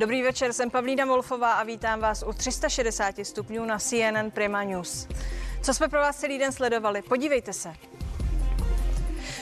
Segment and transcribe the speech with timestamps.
[0.00, 5.08] Dobrý večer, jsem Pavlína Wolfová a vítám vás u 360 stupňů na CNN Prima News.
[5.62, 7.02] Co jsme pro vás celý den sledovali?
[7.02, 7.74] Podívejte se.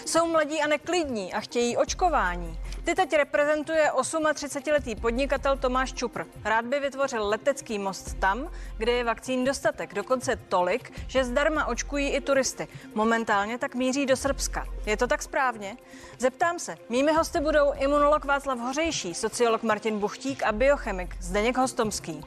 [0.06, 2.58] Jsou mladí a neklidní a chtějí očkování.
[2.88, 6.24] Ty teď reprezentuje 38-letý podnikatel Tomáš Čupr.
[6.44, 12.08] Rád by vytvořil letecký most tam, kde je vakcín dostatek, dokonce tolik, že zdarma očkují
[12.08, 12.68] i turisty.
[12.94, 14.66] Momentálně tak míří do Srbska.
[14.86, 15.76] Je to tak správně?
[16.18, 16.76] Zeptám se.
[16.88, 22.24] Mými hosty budou imunolog Václav Hořejší, sociolog Martin Buchtík a biochemik Zdeněk Hostomský.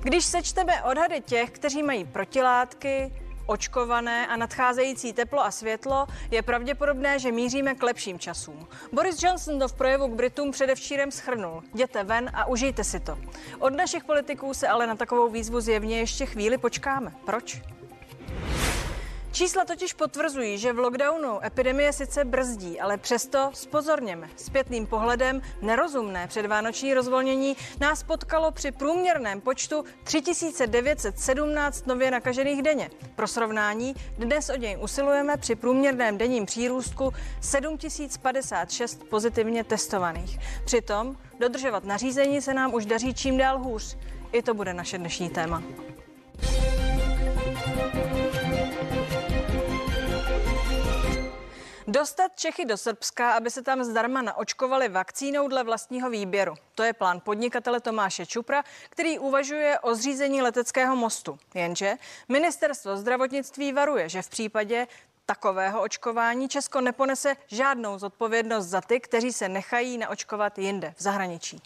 [0.00, 7.18] Když sečteme odhady těch, kteří mají protilátky, očkované a nadcházející teplo a světlo, je pravděpodobné,
[7.18, 8.66] že míříme k lepším časům.
[8.92, 11.62] Boris Johnson to v projevu k Britům předevčírem schrnul.
[11.74, 13.18] Jděte ven a užijte si to.
[13.58, 17.12] Od našich politiků se ale na takovou výzvu zjevně ještě chvíli počkáme.
[17.24, 17.62] Proč?
[19.32, 24.28] Čísla totiž potvrzují, že v lockdownu epidemie sice brzdí, ale přesto spozorněme.
[24.36, 32.90] Zpětným pohledem nerozumné předvánoční rozvolnění nás potkalo při průměrném počtu 3917 nově nakažených denně.
[33.16, 40.38] Pro srovnání, dnes o něj usilujeme při průměrném denním přírůstku 7056 pozitivně testovaných.
[40.64, 43.96] Přitom dodržovat nařízení se nám už daří čím dál hůř.
[44.32, 45.62] I to bude naše dnešní téma.
[51.86, 56.54] Dostat Čechy do Srbska, aby se tam zdarma naočkovali vakcínou dle vlastního výběru.
[56.74, 61.38] To je plán podnikatele Tomáše Čupra, který uvažuje o zřízení leteckého mostu.
[61.54, 61.94] Jenže
[62.28, 64.86] ministerstvo zdravotnictví varuje, že v případě
[65.26, 71.62] takového očkování Česko neponese žádnou zodpovědnost za ty, kteří se nechají naočkovat jinde, v zahraničí.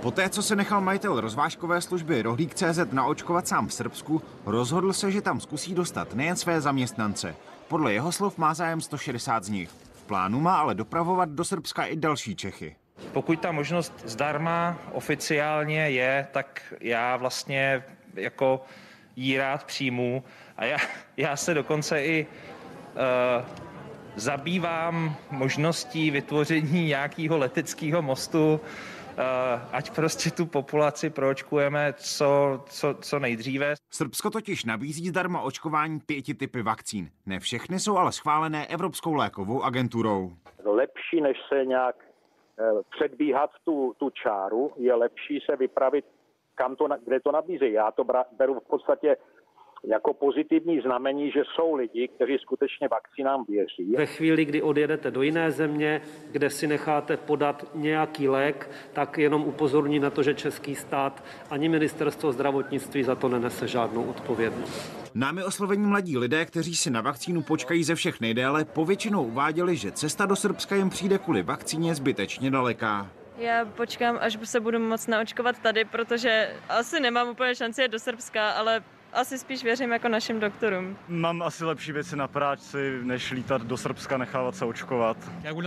[0.00, 5.12] Poté, co se nechal majitel rozvážkové služby Rohlík CZ naočkovat sám v Srbsku, rozhodl se,
[5.12, 7.36] že tam zkusí dostat nejen své zaměstnance.
[7.68, 9.70] Podle jeho slov má zájem 160 z nich.
[9.70, 12.76] V plánu má ale dopravovat do Srbska i další Čechy.
[13.12, 18.64] Pokud ta možnost zdarma oficiálně je, tak já vlastně jako
[19.16, 20.24] jí rád přijmu
[20.56, 20.78] a já,
[21.16, 23.46] já se dokonce i uh,
[24.16, 28.60] zabývám možností vytvoření nějakého leteckého mostu
[29.72, 33.74] ať prostě tu populaci proočkujeme co, co, co nejdříve.
[33.90, 37.10] Srbsko totiž nabízí zdarma očkování pěti typy vakcín.
[37.26, 40.30] Ne všechny jsou ale schválené Evropskou lékovou agenturou.
[40.64, 41.96] Lepší, než se nějak
[42.58, 46.04] eh, předbíhat tu, tu čáru, je lepší se vypravit,
[46.54, 47.72] kam to, kde to nabízí.
[47.72, 48.04] Já to
[48.38, 49.16] beru v podstatě
[49.84, 53.94] jako pozitivní znamení, že jsou lidi, kteří skutečně vakcínám věří.
[53.96, 56.00] Ve chvíli, kdy odjedete do jiné země,
[56.30, 61.68] kde si necháte podat nějaký lék, tak jenom upozorní na to, že český stát ani
[61.68, 65.08] ministerstvo zdravotnictví za to nenese žádnou odpovědnost.
[65.14, 69.92] Námi oslovení mladí lidé, kteří si na vakcínu počkají ze všech nejdéle, povětšinou uváděli, že
[69.92, 73.10] cesta do Srbska jim přijde kvůli vakcíně zbytečně daleká.
[73.38, 77.98] Já počkám, až se budu moc naočkovat tady, protože asi nemám úplně šanci jet do
[77.98, 80.96] Srbska, ale asi spíš věřím jako našim doktorům.
[81.08, 85.16] Mám asi lepší věci na práci, než lítat do Srbska, nechávat se očkovat.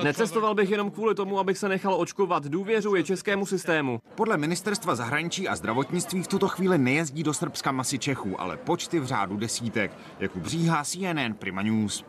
[0.03, 2.43] Necestoval bych jenom kvůli tomu, abych se nechal očkovat.
[2.43, 4.01] Důvěřuji českému systému.
[4.15, 8.99] Podle ministerstva zahraničí a zdravotnictví v tuto chvíli nejezdí do Srbska masy Čechů, ale počty
[8.99, 9.91] v řádu desítek.
[10.19, 12.05] Jakub Bříhá, CNN Prima News.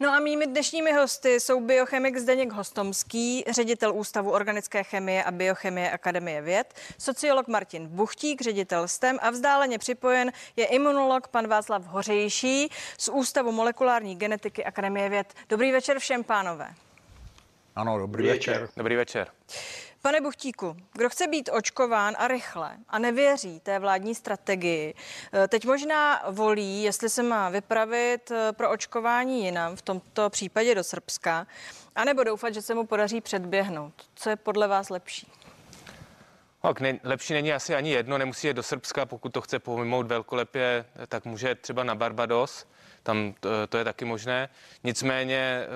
[0.00, 5.90] No a mými dnešními hosty jsou biochemik Zdeněk Hostomský, ředitel Ústavu organické chemie a biochemie
[5.90, 12.70] Akademie věd, sociolog Martin Buchtík, ředitel STEM a vzdáleně připojen je imunolog pan Václav Hořejší
[12.98, 15.34] z Ústavu molekulární genetiky Akademie věd.
[15.48, 16.68] Dobrý večer všem, pánové.
[17.76, 18.60] Ano, dobrý, dobrý večer.
[18.60, 18.68] večer.
[18.76, 19.28] Dobrý večer.
[20.04, 24.94] Pane Buchtíku, kdo chce být očkován a rychle a nevěří té vládní strategii,
[25.32, 30.74] eh, teď možná volí, jestli se má vypravit eh, pro očkování jinam, v tomto případě
[30.74, 31.46] do Srbska,
[31.94, 33.94] anebo doufat, že se mu podaří předběhnout.
[34.14, 35.32] Co je podle vás lepší?
[36.62, 40.06] Tak ne, lepší není asi ani jedno, nemusí jít do Srbska, pokud to chce pojmout
[40.06, 42.66] velkolepě, tak může třeba na Barbados,
[43.02, 44.48] tam to, to je taky možné.
[44.84, 45.66] Nicméně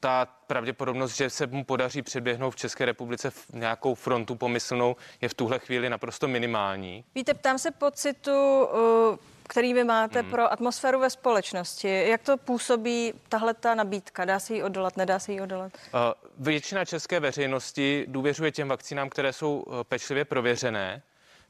[0.00, 5.28] ta pravděpodobnost, že se mu podaří předběhnout v České republice v nějakou frontu pomyslnou, je
[5.28, 7.04] v tuhle chvíli naprosto minimální.
[7.14, 9.16] Víte, ptám se pocitu, uh,
[9.48, 10.30] který vy máte hmm.
[10.30, 12.08] pro atmosféru ve společnosti.
[12.08, 14.24] Jak to působí tahle ta nabídka?
[14.24, 15.72] Dá se jí odolat, nedá se jí odolat?
[15.94, 16.00] Uh,
[16.38, 21.02] většina české veřejnosti důvěřuje těm vakcínám, které jsou uh, pečlivě prověřené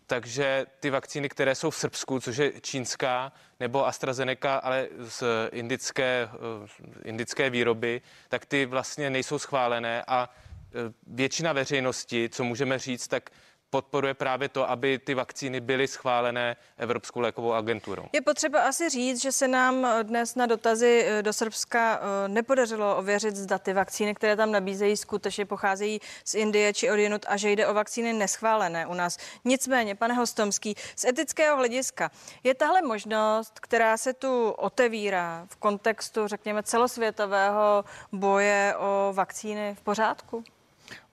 [0.07, 5.23] takže ty vakcíny, které jsou v Srbsku, což je čínská nebo AstraZeneca, ale z
[5.53, 6.69] indické, eh,
[7.05, 13.31] indické výroby, tak ty vlastně nejsou schválené a eh, většina veřejnosti, co můžeme říct, tak
[13.71, 18.05] podporuje právě to, aby ty vakcíny byly schválené Evropskou lékovou agenturou.
[18.13, 22.97] Je potřeba asi říct, že se nám dnes na dotazy eh, do Srbska eh, nepodařilo
[22.97, 27.37] ověřit, zda ty vakcíny, které tam nabízejí, skutečně pocházejí z Indie či od jinut a
[27.37, 29.19] že jde o vakcíny neschválené u nás.
[29.45, 32.11] Nicméně, pane Hostomský, z etického hlediska
[32.45, 39.81] je tahle možnost, která se tu otevírá v kontextu, řekněme, celosvětového boje o vakcíny v
[39.81, 40.45] pořádku?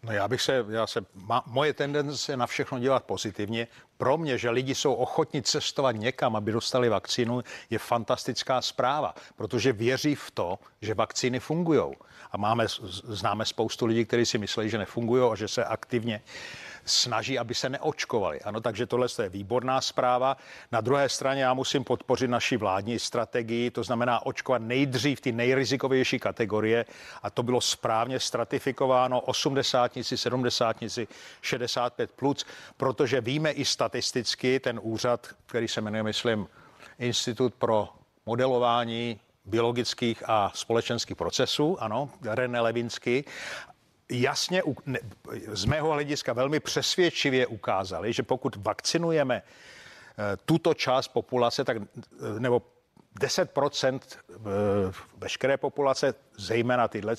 [0.04, 3.68] No já bych se, já se, má, moje tendence je na všechno dělat pozitivně.
[3.98, 9.74] Pro mě, že lidi jsou ochotni cestovat někam, aby dostali vakcínu, je fantastická zpráva, protože
[9.74, 11.96] věří v to, že vakcíny fungují.
[12.32, 12.66] A máme,
[13.04, 16.22] známe spoustu lidí, kteří si myslí, že nefungují a že se aktivně
[16.86, 18.42] snaží, aby se neočkovali.
[18.42, 20.38] Ano, takže tohle je výborná zpráva.
[20.72, 26.20] Na druhé straně já musím podpořit naši vládní strategii, to znamená očkovat nejdřív ty nejrizikovější
[26.20, 26.86] kategorie
[27.24, 30.84] a to bylo správně stratifikováno 80 70
[31.42, 32.46] 65 plus,
[32.78, 36.48] protože víme i statisticky ten úřad, který se jmenuje, myslím,
[37.00, 37.90] Institut pro
[38.26, 43.26] modelování biologických a společenských procesů, ano, René Levinsky,
[44.22, 44.64] jasně
[45.48, 52.40] z mého hlediska velmi přesvědčivě ukázali, že pokud vakcinujeme eh, tuto část populace, tak, eh,
[52.40, 52.62] nebo
[53.20, 54.00] 10%
[54.30, 54.36] eh,
[55.18, 57.16] veškeré populace, zejména tyhle,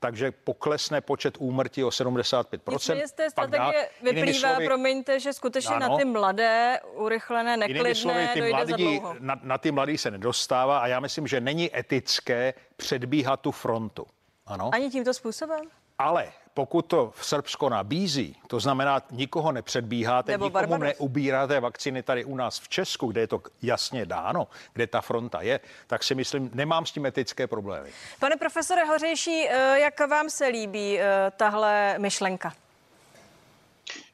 [0.00, 2.72] takže poklesne počet úmrtí o 75%.
[2.72, 7.94] Nicméně z té strategie vyplývá, slovy, promiňte, že skutečně ano, na ty mladé, urychlené, neklidné
[7.94, 11.78] slovy, ty dojde mladí, na, na ty mladí se nedostává a já myslím, že není
[11.78, 14.06] etické předbíhat tu frontu.
[14.46, 14.70] Ano?
[14.72, 15.60] Ani tímto způsobem?
[16.04, 20.98] Ale pokud to v Srbsko nabízí, to znamená, nikoho nepředbíháte, Nebo nikomu Barbaros.
[20.98, 25.42] neubíráte vakciny tady u nás v Česku, kde je to jasně dáno, kde ta fronta
[25.42, 27.90] je, tak si myslím, nemám s tím etické problémy.
[28.20, 32.52] Pane profesore Hořejší, eh, jak vám se líbí eh, tahle myšlenka?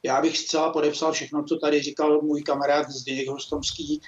[0.02, 4.02] Já bych zcela podepsal všechno, co tady říkal můj kamarád Zdeněk Hostomský.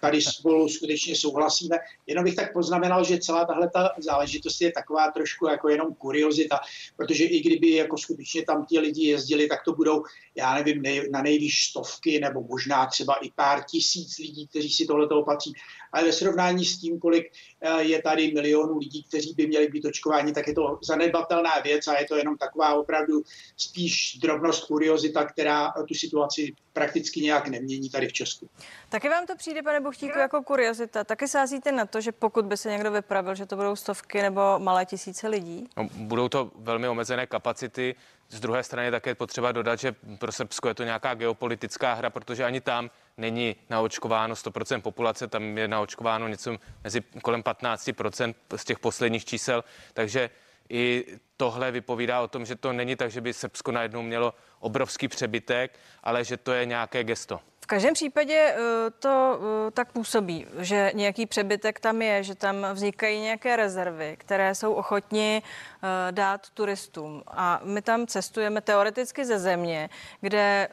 [0.00, 1.76] Tady spolu skutečně souhlasíme.
[2.06, 6.60] Jenom bych tak poznamenal, že celá tahle ta záležitost je taková trošku jako jenom kuriozita,
[6.96, 10.04] protože i kdyby jako skutečně tam ti lidi jezdili, tak to budou,
[10.34, 14.86] já nevím, nej, na nejvýš stovky nebo možná třeba i pár tisíc lidí, kteří si
[14.86, 15.52] tohle opatří.
[15.92, 19.84] Ale ve srovnání s tím, kolik eh, je tady milionů lidí, kteří by měli být
[19.84, 23.22] očkováni, tak je to zanedbatelná věc a je to jenom taková opravdu
[23.56, 28.48] spíš drobnost, kuriozita, která tu situaci prakticky nějak nemění tady v Česku.
[28.88, 31.04] Taky vám to přijde, pane Buchtíku, jako kuriozita.
[31.04, 34.40] Taky sázíte na to, že pokud by se někdo vypravil, že to budou stovky nebo
[34.58, 35.68] malé tisíce lidí?
[35.76, 37.94] No, budou to velmi omezené kapacity.
[38.28, 42.44] Z druhé strany také potřeba dodat, že pro Srbsko je to nějaká geopolitická hra, protože
[42.44, 48.78] ani tam není naočkováno 100% populace, tam je naočkováno něco mezi kolem 15% z těch
[48.78, 50.30] posledních čísel, takže
[50.68, 51.04] i
[51.36, 55.78] tohle vypovídá o tom, že to není tak, že by Srbsko najednou mělo obrovský přebytek,
[56.02, 57.40] ale že to je nějaké gesto.
[57.62, 58.56] V každém případě eh,
[58.98, 64.54] to eh, tak působí, že nějaký přebytek tam je, že tam vznikají nějaké rezervy, které
[64.54, 67.22] jsou ochotni eh, dát turistům.
[67.26, 70.68] A my tam cestujeme teoreticky ze země, kde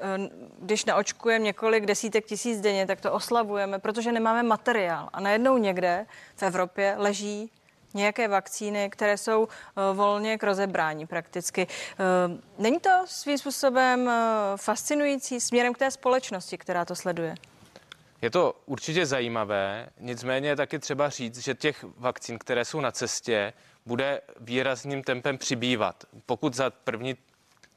[0.60, 5.10] když naočkujeme několik desítek tisíc denně, tak to oslavujeme, protože nemáme materiál.
[5.14, 6.06] A najednou někde
[6.36, 7.52] v Evropě leží
[7.94, 11.68] nějaké vakcíny, které jsou eh, volně k rozebrání prakticky.
[11.68, 12.04] Eh,
[12.58, 17.36] není to svým způsobem eh, fascinující směrem k té společnosti, která to sleduje?
[18.22, 22.92] Je to určitě zajímavé, nicméně je taky třeba říct, že těch vakcín, které jsou na
[22.92, 23.54] cestě,
[23.86, 26.04] bude výrazným tempem přibývat.
[26.26, 27.18] Pokud za první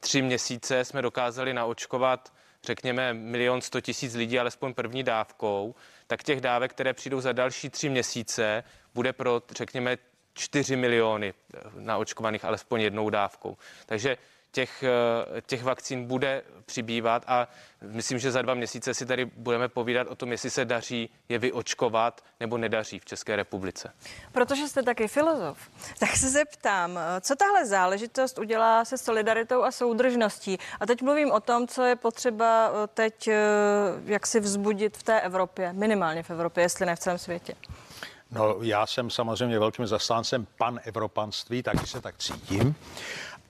[0.00, 2.32] tři měsíce jsme dokázali naočkovat,
[2.64, 5.74] řekněme, milion sto tisíc lidí alespoň první dávkou,
[6.06, 8.64] tak těch dávek, které přijdou za další tři měsíce,
[8.94, 9.98] bude pro, řekněme,
[10.34, 13.56] 4 miliony eh, naočkovaných alespoň jednou dávkou.
[13.86, 14.16] Takže
[14.52, 17.48] těch, eh, těch vakcín bude přibývat a
[17.82, 21.38] myslím, že za dva měsíce si tady budeme povídat o tom, jestli se daří je
[21.38, 23.92] vyočkovat nebo nedaří v České republice.
[24.32, 25.58] Protože jste taky filozof,
[25.98, 30.58] tak se zeptám, eh, co tahle záležitost udělá se solidaritou a soudržností?
[30.80, 33.28] A teď mluvím o tom, co je potřeba teď
[34.04, 37.54] jak si vzbudit v té Evropě, minimálně v Evropě, jestli ne v celém světě.
[38.32, 42.74] No, já jsem samozřejmě velkým zastáncem pan evropanství, taky se tak cítím.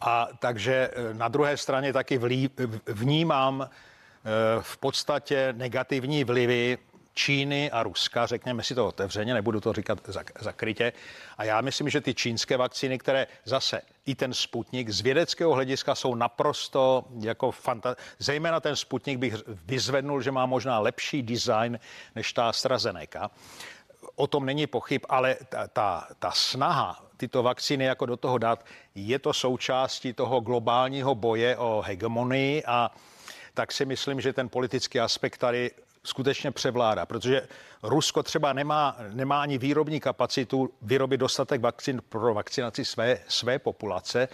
[0.01, 2.51] A takže eh, na druhé straně taky vlí,
[2.87, 3.69] vnímám eh,
[4.61, 6.79] v podstatě negativní vlivy
[7.15, 9.99] Číny a Ruska, řekněme si to otevřeně, nebudu to říkat
[10.41, 10.93] zakrytě.
[11.39, 15.95] A já myslím, že ty čínské vakcíny, které zase i ten Sputnik z vědeckého hlediska
[15.95, 21.79] jsou naprosto jako fanta- Zejména ten Sputnik bych vyzvednul, že má možná lepší design
[22.15, 23.31] než ta AstraZeneca
[24.15, 28.65] o tom není pochyb, ale ta, ta, ta snaha tyto vakcíny jako do toho dát,
[28.95, 32.91] je to součástí toho globálního boje o hegemonii a
[33.55, 35.71] tak si myslím, že ten politický aspekt tady
[36.05, 37.49] skutečně převládá, protože
[37.83, 44.29] Rusko třeba nemá, nemá ani výrobní kapacitu vyrobit dostatek vakcín pro vakcinaci své, své populace,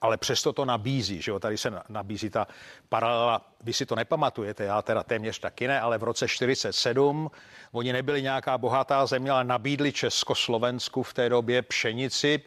[0.00, 2.46] ale přesto to nabízí, že jo, tady se nabízí ta
[2.88, 7.30] paralela, vy si to nepamatujete, já teda téměř taky ne, ale v roce 47
[7.72, 12.42] oni nebyli nějaká bohatá země, ale nabídli Československu v té době pšenici,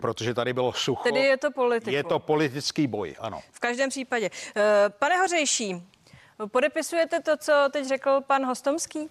[0.00, 1.02] protože tady bylo sucho.
[1.02, 1.94] Tedy je to politikum.
[1.94, 3.42] Je to politický boj, ano.
[3.52, 4.30] V každém případě.
[4.56, 5.82] Eh, pane Hořejší,
[6.50, 9.08] Podepisujete to, co teď řekl pan Hostomský?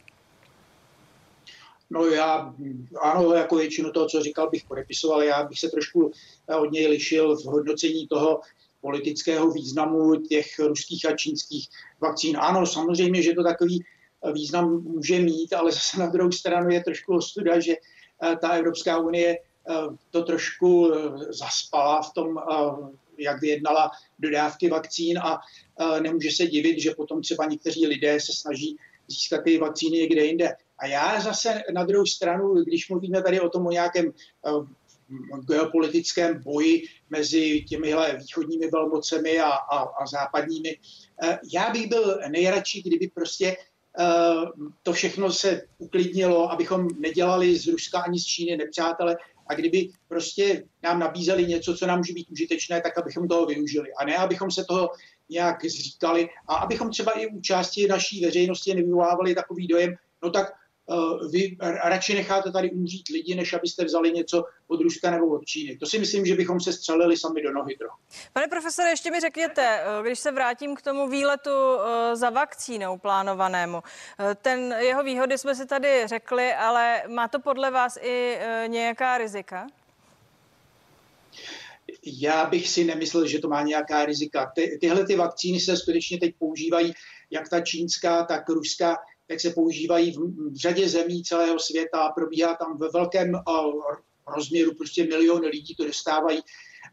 [1.92, 2.56] No já
[3.02, 5.24] ano, jako většinu toho, co říkal, bych podepisoval.
[5.24, 6.12] Já bych se trošku
[6.48, 8.42] eh, od něj lišil v hodnocení toho
[8.82, 11.68] politického významu těch ruských a čínských
[12.00, 12.38] vakcín.
[12.40, 13.84] Ano, samozřejmě, že to takový
[14.24, 18.50] eh, význam může mít, ale zase na druhou stranu je trošku ostuda, že eh, ta
[18.50, 19.38] Evropská unie
[20.10, 20.92] to trošku
[21.30, 22.40] zaspala v tom
[23.18, 25.40] jak vyjednala dodávky vakcín a
[26.02, 30.56] nemůže se divit, že potom třeba někteří lidé se snaží získat ty vakcíny někde jinde.
[30.82, 34.14] A já zase na druhou stranu, když mluvíme tady o tom o nějakém
[35.48, 40.78] geopolitickém boji mezi těmihle východními velmocemi a, a, a západními.
[41.54, 43.58] Já bych byl nejradši, kdyby prostě
[44.84, 50.64] to všechno se uklidnilo, abychom nedělali z Ruska ani z Číny nepřátele, a kdyby prostě
[50.84, 53.94] nám nabízeli něco, co nám může být užitečné, tak abychom toho využili.
[53.94, 54.90] A ne, abychom se toho
[55.30, 60.54] nějak zříkali a abychom třeba i u části naší veřejnosti nevyvolávali takový dojem, no tak
[61.32, 65.78] vy radši necháte tady umřít lidi, než abyste vzali něco od Ruska nebo od Číny.
[65.78, 67.98] To si myslím, že bychom se střelili sami do nohy trochu.
[68.34, 72.98] Pane profesore, ještě mi řekněte, eh, když se vrátím k tomu výletu eh, za vakcínou
[72.98, 73.84] plánovanému,
[74.42, 79.68] ten jeho výhody jsme si tady řekli, ale má to podle vás i nějaká rizika?
[82.06, 84.52] Já bych si nemyslel, že to má nějaká rizika.
[84.56, 86.94] Ty, tyhle ty vakcíny se skutečně teď používají,
[87.32, 88.98] jak ta čínská, tak ruská,
[89.32, 90.18] tak se používají v,
[90.52, 93.82] v řadě zemí celého světa probíhá tam ve velkém uh,
[94.36, 96.40] rozměru, prostě miliony lidí to dostávají.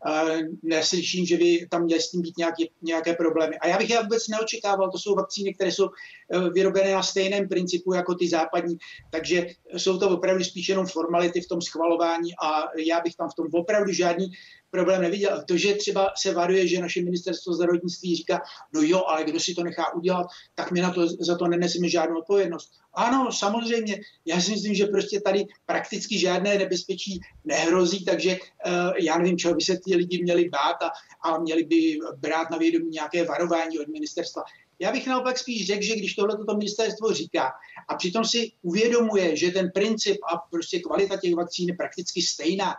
[0.07, 3.59] Uh, neslyším, že by tam měly s tím být nějaké, nějaké problémy.
[3.59, 7.49] A já bych je vůbec neočekával, to jsou vakcíny, které jsou uh, vyrobené na stejném
[7.49, 8.79] principu jako ty západní,
[9.11, 13.35] takže jsou to opravdu spíš jenom formality v tom schvalování a já bych tam v
[13.35, 14.31] tom opravdu žádný
[14.71, 15.45] problém neviděl.
[15.49, 18.41] To, že třeba se varuje, že naše ministerstvo zdravotnictví říká,
[18.75, 21.89] no jo, ale kdo si to nechá udělat, tak my na to, za to neneseme
[21.89, 22.71] žádnou odpovědnost.
[22.95, 29.19] Ano, samozřejmě, já si myslím, že prostě tady prakticky žádné nebezpečí nehrozí, takže uh, já
[29.19, 30.91] nevím, čeho by se ty lidi měli bát a,
[31.29, 34.43] a měli by brát na vědomí nějaké varování od ministerstva.
[34.81, 37.53] Já bych naopak spíš řekl, že když tohle toto ministerstvo říká
[37.89, 42.75] a přitom si uvědomuje, že ten princip a prostě kvalita těch vakcín je prakticky stejná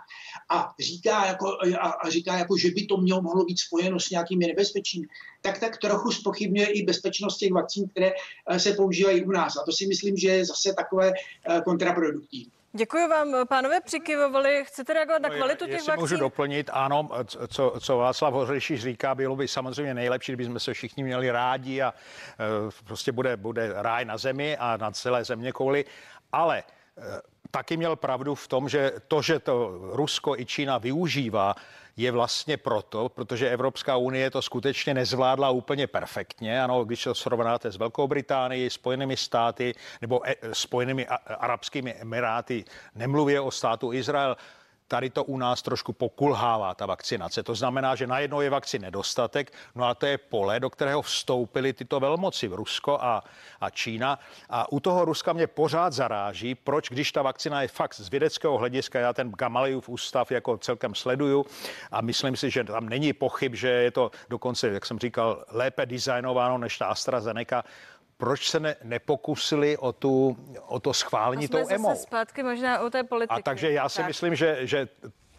[0.50, 1.48] a říká jako,
[1.80, 5.08] a, a říká jako, že by to mělo mohlo být spojeno s nějakými nebezpečími,
[5.42, 8.12] tak tak trochu spochybňuje i bezpečnost těch vakcín, které
[8.48, 9.58] eh, se používají u nás.
[9.58, 12.52] A to si myslím, že je zase takové eh, kontraproduktivní.
[12.74, 14.64] Děkuji vám, pánové, přikyvovali.
[14.66, 16.00] Chcete reagovat na no, kvalitu těch vakcín?
[16.00, 17.10] můžu doplnit, ano,
[17.48, 21.94] co, co Václav Hořejší říká, bylo by samozřejmě nejlepší, kdybychom se všichni měli rádi a
[21.94, 25.86] e, prostě bude, bude ráj na zemi a na celé země kouli,
[26.32, 26.64] ale e,
[27.52, 31.56] taky měl pravdu v tom, že to, že to Rusko i Čína využívá
[31.98, 36.64] je vlastně proto, protože Evropská unie to skutečně nezvládla úplně perfektně.
[36.64, 41.08] Ano, když to srovnáte s Velkou Británií, Spojenými státy nebo e, Spojenými
[41.40, 42.66] arabskými emiráty,
[42.96, 44.38] nemluvě o státu Izrael,
[44.90, 47.44] tady to u nás trošku pokulhává, ta vakcinace.
[47.44, 51.74] To znamená, že najednou je vakcín nedostatek, no a to je pole, do kterého vstoupily
[51.74, 53.24] tyto velmoci, v Rusko a,
[53.62, 54.20] a Čína.
[54.50, 58.58] A u toho Ruska mě pořád zaráží, proč, když ta vakcina je fakt z vědeckého
[58.58, 61.46] hlediska, já ten Gamaliův ústav jako celkem sleduju
[61.92, 65.86] a myslím si, že tam není pochyb, že je to dokonce, jak jsem říkal, lépe
[65.86, 67.64] designováno než ta AstraZeneca
[68.20, 71.96] proč se ne, nepokusili o, tu, o to schválení tou EMO.
[71.96, 73.40] zpátky možná o té politiky.
[73.40, 74.08] A takže já si tak.
[74.08, 74.88] myslím, že, že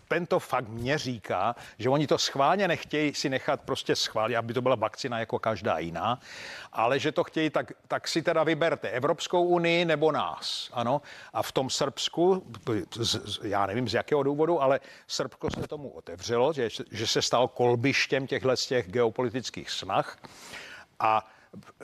[0.08, 4.62] tento fakt mě říká, že oni to schválně nechtějí si nechat prostě schválit, aby to
[4.62, 6.20] byla vakcina jako každá jiná,
[6.72, 10.70] ale že to chtějí, tak, tak si teda vyberte Evropskou unii nebo nás.
[10.72, 11.02] Ano.
[11.32, 12.46] A v tom Srbsku,
[13.42, 18.26] já nevím z jakého důvodu, ale Srbsko se tomu otevřelo, že, že se stal kolbištěm
[18.26, 20.18] těchto z těch geopolitických snah.
[20.99, 21.26] A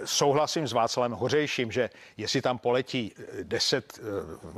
[0.04, 4.00] souhlasím s Václavem Hořejším, že jestli tam poletí deset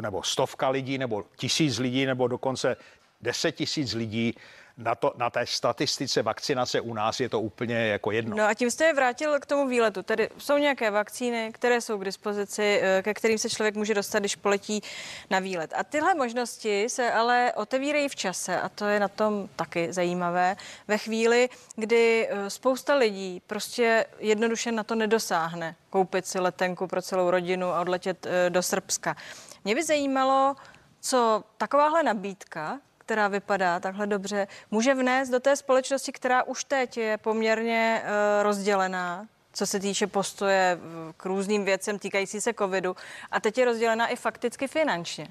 [0.00, 2.76] nebo stovka lidí, nebo tisíc lidí, nebo dokonce
[3.20, 4.34] deset tisíc lidí,
[4.78, 8.36] na, to, na té statistice vakcinace u nás je to úplně jako jedno.
[8.36, 10.02] No a tím jste vrátil k tomu výletu.
[10.02, 14.18] Tedy jsou nějaké vakcíny, které jsou k dispozici, eh, ke kterým se člověk může dostat,
[14.18, 14.82] když poletí
[15.30, 15.74] na výlet.
[15.76, 20.56] A tyhle možnosti se ale otevírají v čase a to je na tom taky zajímavé.
[20.88, 27.02] Ve chvíli, kdy eh, spousta lidí prostě jednoduše na to nedosáhne koupit si letenku pro
[27.02, 29.16] celou rodinu a odletět eh, do Srbska.
[29.64, 30.56] Mě by zajímalo,
[31.00, 36.96] co takováhle nabídka, která vypadá takhle dobře, může vnést do té společnosti, která už teď
[36.96, 40.78] je poměrně uh, rozdělená, co se týče postoje
[41.16, 42.96] k různým věcem týkající se covidu
[43.30, 45.28] a teď je rozdělená i fakticky finančně.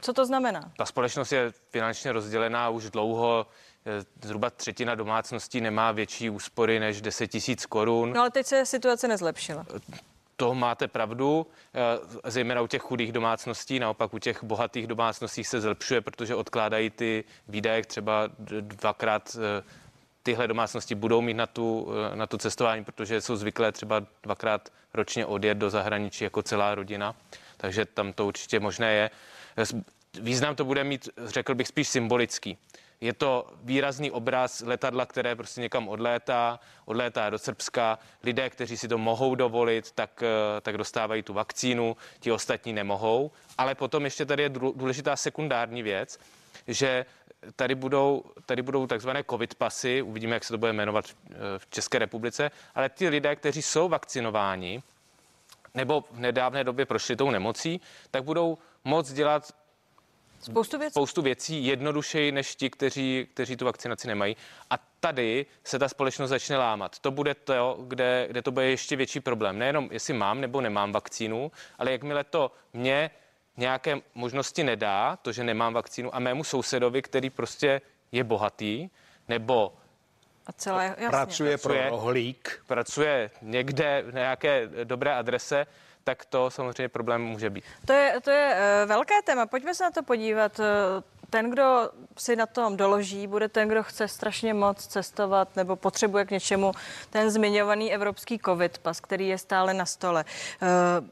[0.00, 0.72] Co to znamená?
[0.76, 3.46] Ta společnost je finančně rozdělená už dlouho.
[4.22, 8.12] Zhruba třetina domácností nemá větší úspory než 10 tisíc korun.
[8.12, 9.66] No ale teď se situace nezlepšila.
[10.42, 15.60] To máte pravdu, eh, zejména u těch chudých domácností, naopak u těch bohatých domácností se
[15.60, 18.28] zlepšuje, protože odkládají ty výdaje třeba
[18.60, 19.62] dvakrát eh,
[20.22, 24.68] tyhle domácnosti budou mít na tu, eh, na tu cestování, protože jsou zvyklé třeba dvakrát
[24.94, 27.14] ročně odjet do zahraničí jako celá rodina,
[27.56, 29.10] takže tam to určitě možné je.
[30.20, 32.58] Význam to bude mít, řekl bych, spíš symbolický.
[33.02, 37.98] Je to výrazný obraz letadla, které prostě někam odlétá, odlétá do Srbska.
[38.22, 43.30] Lidé, kteří si to mohou dovolit, tak, eh, tak dostávají tu vakcínu, ti ostatní nemohou.
[43.58, 46.18] Ale potom ještě tady je důležitá sekundární věc,
[46.68, 47.06] že
[47.56, 51.66] tady budou, tady budou takzvané covid pasy, uvidíme, jak se to bude jmenovat v eh,
[51.70, 54.82] České republice, ale ty lidé, kteří jsou vakcinováni,
[55.74, 57.80] nebo v nedávné době prošli tou nemocí,
[58.10, 59.52] tak budou moc dělat
[60.42, 60.92] Spoustu věcí.
[60.92, 64.36] Spoustu věcí jednodušeji než ti, kteří, kteří tu vakcinaci nemají.
[64.70, 66.98] A tady se ta společnost začne lámat.
[66.98, 69.58] To bude to, kde, kde to bude ještě větší problém.
[69.58, 73.10] Nejenom jestli mám nebo nemám vakcínu, ale jakmile to mě
[73.56, 77.80] nějaké možnosti nedá, to, že nemám vakcínu, a mému sousedovi, který prostě
[78.12, 78.88] je bohatý,
[79.28, 79.72] nebo
[80.46, 81.08] a celé, jasně.
[81.08, 82.62] Pracuje, pracuje pro rohlík.
[82.66, 85.66] Pracuje někde v nějaké dobré adrese,
[86.04, 87.64] tak to samozřejmě problém může být.
[87.86, 89.46] To je, to je uh, velké téma.
[89.46, 90.58] Pojďme se na to podívat.
[90.58, 90.64] Uh,
[91.30, 96.24] ten, kdo si na tom doloží, bude ten, kdo chce strašně moc cestovat nebo potřebuje
[96.24, 96.72] k něčemu
[97.10, 100.24] ten zmiňovaný evropský covid pas, který je stále na stole.
[100.62, 101.08] Uh,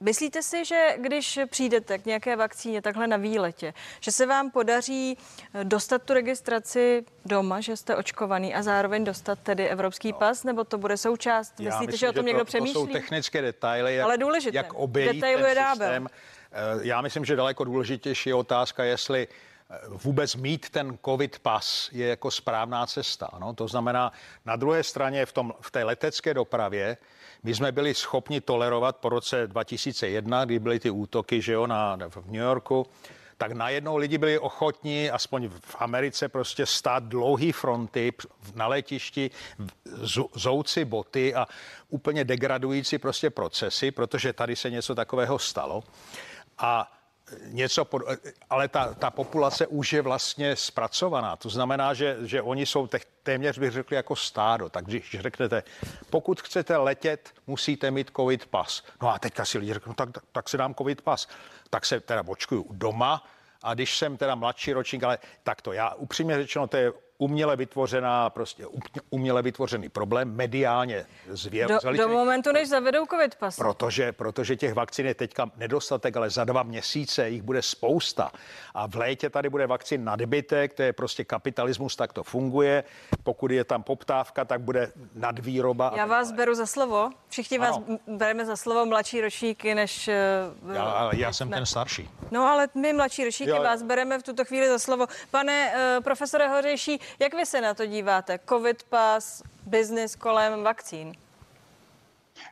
[0.00, 5.18] Myslíte si, že když přijdete k nějaké vakcíně takhle na výletě, že se vám podaří
[5.54, 10.18] eh, dostat tu registraci doma, že jste očkovaný a zároveň dostat tedy evropský no.
[10.18, 11.60] pas, nebo to bude součást?
[11.60, 12.74] Já Myslíte, myslím, že o tom že někdo to, přemýšlí?
[12.74, 14.56] To jsou technické detaily, jak, Ale důležité.
[14.56, 16.08] jak obejít Detailu ten systém.
[16.52, 19.28] Eh, já myslím, že daleko důležitější je otázka, jestli
[19.70, 23.28] eh, vůbec mít ten covid pas je jako správná cesta.
[23.38, 23.54] No?
[23.54, 24.12] To znamená,
[24.44, 26.96] na druhé straně v, tom, v té letecké dopravě
[27.42, 31.98] my jsme byli schopni tolerovat po roce 2001, kdy byly ty útoky že jo, na,
[32.08, 32.86] v New Yorku,
[33.38, 38.12] tak najednou lidi byli ochotní, aspoň v Americe, prostě stát dlouhý fronty
[38.54, 39.30] na letišti,
[40.34, 41.46] zouci boty a
[41.88, 45.84] úplně degradující prostě procesy, protože tady se něco takového stalo.
[46.58, 46.97] A
[47.44, 48.02] něco, pod,
[48.50, 51.36] ale ta, ta populace už je vlastně zpracovaná.
[51.36, 54.68] To znamená, že, že oni jsou te, téměř bych řekl jako stádo.
[54.68, 55.62] Tak když řeknete,
[56.10, 58.84] pokud chcete letět, musíte mít covid pas.
[59.02, 61.28] No a teďka si lidi řeknou, tak, tak, tak si dám covid pas.
[61.70, 63.24] Tak se teda očkuju doma,
[63.62, 67.56] a když jsem teda mladší ročník, ale tak to já upřímně řečeno, to je uměle
[67.56, 68.66] vytvořená, prostě
[69.10, 71.68] uměle vytvořený problém, mediálně zvěl.
[71.82, 73.56] Do, do momentu, než zavedou covid pas.
[73.56, 78.30] Protože, protože těch vakcín je teďka nedostatek, ale za dva měsíce jich bude spousta.
[78.74, 82.84] A v létě tady bude vakcín nadbytek, to je prostě kapitalismus, tak to funguje.
[83.22, 85.92] Pokud je tam poptávka, tak bude nadvýroba.
[85.96, 87.10] Já vás beru za slovo.
[87.28, 87.70] Všichni ano.
[87.70, 90.10] vás bereme za slovo mladší ročníky, než...
[90.62, 91.56] Uh, já, já jsem ne.
[91.56, 92.10] ten starší.
[92.30, 93.62] No ale my mladší ročníky já...
[93.62, 95.06] vás bereme v tuto chvíli za slovo.
[95.30, 98.38] Pane uh, profesore Hořejší, jak vy se na to díváte?
[98.48, 101.12] Covid pas, biznis kolem vakcín?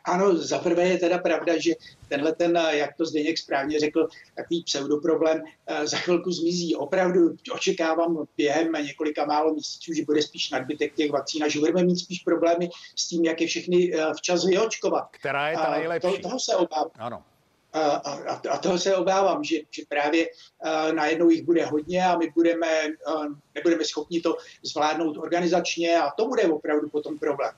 [0.05, 1.73] Ano, za prvé je teda pravda, že
[2.09, 6.75] tenhle ten, jak to Zdeněk správně řekl, takový pseudoproblém eh, za chvilku zmizí.
[6.75, 11.83] Opravdu očekávám během několika málo měsíců, že bude spíš nadbytek těch vakcín a že budeme
[11.83, 15.07] mít spíš problémy s tím, jak je všechny eh, včas vyočkovat.
[15.11, 16.11] Která je ta nejlepší?
[16.11, 16.91] To, toho se obávám.
[16.95, 17.23] Ano.
[17.73, 22.17] A, a, a toho se obávám, že, že právě uh, najednou jich bude hodně a
[22.17, 23.25] my budeme, uh,
[23.55, 27.51] nebudeme schopni to zvládnout organizačně a to bude opravdu potom problém.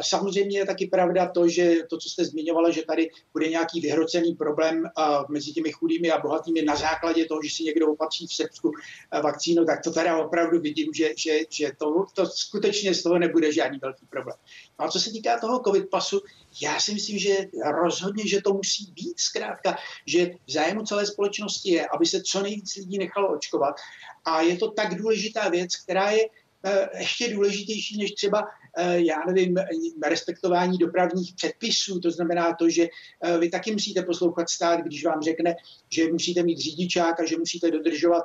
[0.00, 4.34] Samozřejmě je taky pravda to, že to, co jste zmiňovala, že tady bude nějaký vyhrocený
[4.34, 4.84] problém
[5.28, 8.72] mezi těmi chudými a bohatými na základě toho, že si někdo opatří v Srbsku
[9.22, 13.52] vakcínu, tak to teda opravdu vidím, že, že, že to, to skutečně z toho nebude
[13.52, 14.36] žádný velký problém.
[14.78, 16.20] No a co se týká toho covid pasu,
[16.62, 21.70] já si myslím, že rozhodně, že to musí být zkrátka, že v zájmu celé společnosti
[21.70, 23.74] je, aby se co nejvíc lidí nechalo očkovat
[24.24, 26.24] a je to tak důležitá věc, která je
[26.64, 29.56] eh, ještě důležitější než třeba, eh, já nevím,
[30.06, 32.00] respektování dopravních předpisů.
[32.00, 32.88] To znamená to, že
[33.22, 35.54] eh, vy taky musíte poslouchat stát, když vám řekne,
[35.88, 38.22] že musíte mít řidičák a že musíte dodržovat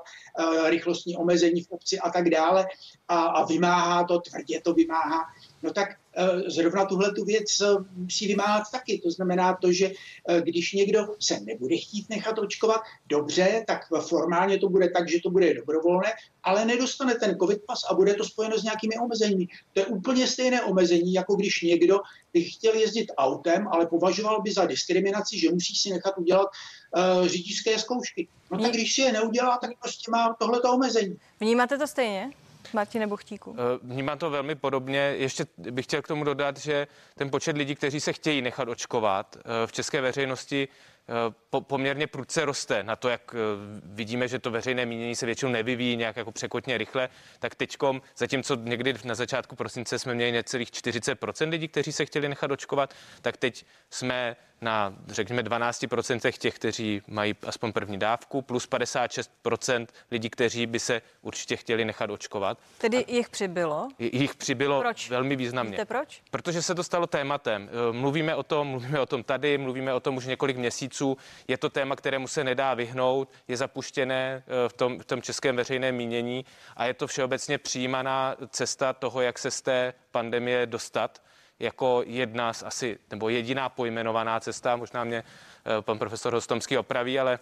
[0.65, 2.65] rychlostní omezení v obci a tak dále.
[3.07, 5.23] A, a vymáhá to, tvrdě to vymáhá.
[5.63, 6.00] No tak
[6.47, 9.01] zrovna tuhle tu věc eh, musí vymáhat taky.
[9.03, 9.91] To znamená to, že
[10.27, 15.21] eh, když někdo se nebude chtít nechat očkovat, dobře, tak formálně to bude tak, že
[15.23, 16.09] to bude dobrovolné,
[16.43, 19.47] ale nedostane ten covid pas a bude to spojeno s nějakými omezeními.
[19.73, 21.99] To je úplně stejné omezení, jako když někdo
[22.33, 27.27] by chtěl jezdit autem, ale považoval by za diskriminaci, že musí si nechat udělat uh,
[27.27, 28.27] řidičské zkoušky.
[28.51, 31.17] No tak když si je neudělá, tak prostě má tohleto omezení.
[31.39, 32.31] Vnímáte to stejně?
[32.73, 33.55] Martine Bochtíku?
[33.57, 34.99] Eh, vnímám to velmi podobně.
[34.99, 39.37] Ještě bych chtěl k tomu dodat, že ten počet lidí, kteří se chtějí nechat očkovat
[39.37, 40.67] eh, v české veřejnosti
[41.11, 42.83] Eh, po, poměrně prudce roste.
[42.83, 43.35] Na to, jak
[43.83, 48.55] vidíme, že to veřejné mínění se většinou nevyvíjí nějak jako překotně rychle, tak teďkom, zatímco
[48.55, 53.37] někdy na začátku prosince jsme měli necelých 40% lidí, kteří se chtěli nechat očkovat, tak
[53.37, 60.65] teď jsme na, řekněme, 12% těch, kteří mají aspoň první dávku, plus 56% lidí, kteří
[60.65, 62.57] by se určitě chtěli nechat očkovat.
[62.77, 63.87] Tedy A jich přibylo?
[63.99, 65.09] Jich přibylo proč?
[65.09, 65.71] velmi významně.
[65.71, 66.21] Víte proč?
[66.31, 67.69] Protože se to stalo tématem.
[67.71, 71.17] Eh, mluvíme o tom, mluvíme o tom tady, mluvíme o tom už několik měsíců.
[71.47, 75.55] Je to téma, kterému se nedá vyhnout, je zapuštěné eh, v tom, v tom českém
[75.55, 76.45] veřejném mínění
[76.77, 81.21] a je to všeobecně přijímaná cesta toho, jak se z té pandemie dostat
[81.61, 87.19] jako jedna z asi, nebo jediná pojmenovaná cesta, možná mě eh, pan profesor Hostomský opraví,
[87.19, 87.39] ale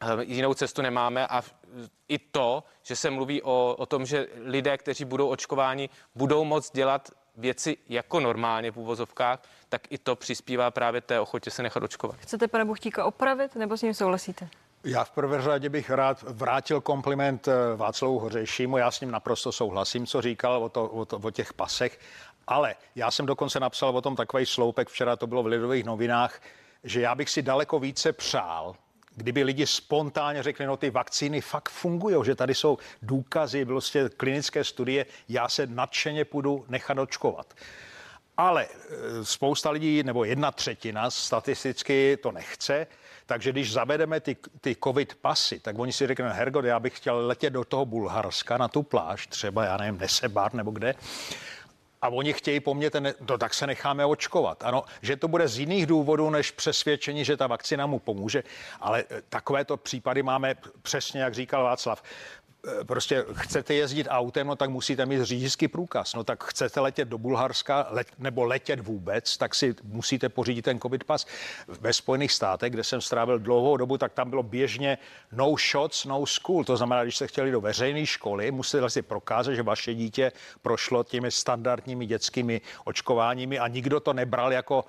[0.00, 1.42] eh, jinou cestu nemáme a
[2.08, 6.74] i to, že se mluví o, o tom, že lidé, kteří budou očkováni, budou moct
[6.74, 11.82] dělat věci jako normálně v úvozovkách, tak i to přispívá právě té ochotě se nechat
[11.82, 12.16] očkovat.
[12.16, 14.48] Chcete, pane Buchtíka, opravit nebo s ním souhlasíte?
[14.84, 18.78] Já v prvé řadě bych rád vrátil kompliment eh, Václavu Hořejšímu.
[18.78, 21.98] Já s ním naprosto souhlasím, co říkal o, to, o, to, o těch pasech.
[22.46, 26.40] Ale já jsem dokonce napsal o tom takový sloupek, včera to bylo v Lidových novinách,
[26.84, 28.74] že já bych si daleko více přál,
[29.16, 34.64] kdyby lidi spontánně řekli, no ty vakcíny fakt fungují, že tady jsou důkazy, prostě klinické
[34.64, 37.54] studie, já se nadšeně půjdu nechat očkovat.
[38.36, 42.86] Ale e, spousta lidí, nebo jedna třetina statisticky to nechce,
[43.26, 47.26] takže když zavedeme ty, ty covid pasy, tak oni si řeknou, Hergod, já bych chtěl
[47.26, 50.94] letět do toho Bulharska na tu pláž, třeba, já nevím, Nesebar nebo kde,
[52.04, 54.64] a oni chtějí po mně ten, to tak se necháme očkovat.
[54.64, 58.42] Ano, že to bude z jiných důvodů, než přesvědčení, že ta vakcina mu pomůže,
[58.80, 62.02] ale e, takovéto případy máme přesně, jak říkal Václav.
[62.66, 66.14] Eh, prostě chcete jezdit autem, no tak musíte mít řidičský průkaz.
[66.14, 70.80] No tak chcete letět do Bulharska let, nebo letět vůbec, tak si musíte pořídit ten
[70.80, 71.26] covid pas.
[71.68, 74.98] Ve Spojených státech, kde jsem strávil dlouhou dobu, tak tam bylo běžně
[75.32, 76.64] no shots, no school.
[76.64, 81.04] To znamená, když se chtěli do veřejné školy, museli si prokázat, že vaše dítě prošlo
[81.04, 84.84] těmi standardními dětskými očkováními a nikdo to nebral jako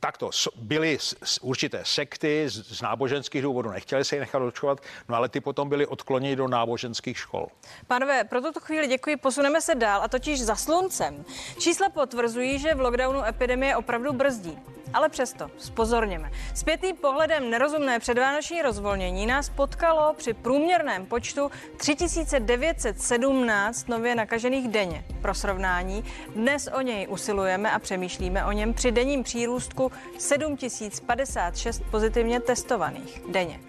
[0.00, 0.98] takto byly
[1.40, 5.86] určité sekty z, náboženských důvodů, nechtěli se je nechat očkovat, no ale ty potom byly
[5.86, 7.48] odkloněny do náboženských škol.
[7.86, 11.24] Pánové, pro tuto chvíli děkuji, posuneme se dál a totiž za sluncem.
[11.58, 14.58] Čísla potvrzují, že v lockdownu epidemie opravdu brzdí.
[14.94, 16.30] Ale přesto, spozorněme.
[16.54, 25.04] Zpětým pohledem nerozumné předvánoční rozvolnění nás potkalo při průměrném počtu 3917 nově nakažených denně.
[25.22, 32.40] Pro srovnání, dnes o něj usilujeme a přemýšlíme o něm při denním přírůstku 7056 pozitivně
[32.40, 33.60] testovaných denně.